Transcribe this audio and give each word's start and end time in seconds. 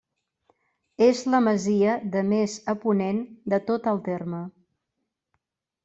És 1.07 1.21
la 1.33 1.41
masia 1.49 1.99
de 2.17 2.25
més 2.31 2.57
a 2.73 2.77
ponent 2.87 3.23
de 3.55 3.63
tot 3.71 3.93
el 3.95 4.05
terme. 4.11 4.45